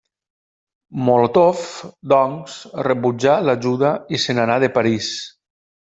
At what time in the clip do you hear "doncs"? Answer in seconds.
2.15-2.57